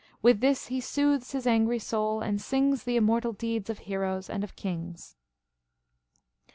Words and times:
With 0.23 0.39
this 0.39 0.65
he 0.69 0.81
soothes 0.81 1.31
his 1.33 1.45
angry 1.45 1.77
soul, 1.77 2.21
and 2.21 2.41
sings 2.41 2.85
The 2.85 2.95
immortal 2.95 3.33
deeds 3.33 3.69
of 3.69 3.77
heroes 3.85 4.31
and 4.31 4.43
of 4.43 4.55
kings. 4.55 5.15